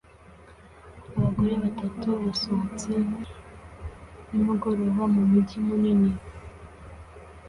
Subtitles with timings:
[1.17, 2.91] Abagore batatu basohotse
[4.31, 6.11] nimugoroba mumujyi munini